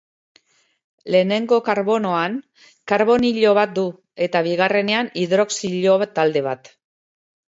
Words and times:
Lehenengo 1.15 1.57
karbonoan 1.67 2.37
karbonilo 2.91 3.51
bat 3.57 3.75
du 3.75 3.83
eta 4.27 4.41
bigarrenean 4.47 5.11
hidroxilo 5.25 5.99
talde 6.17 6.43
bat. 6.49 6.73